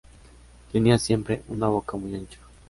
Tenía 0.71 0.97
siempre 0.97 1.43
una 1.47 1.67
boca 1.67 1.95
muy 1.95 2.15
ancha. 2.15 2.39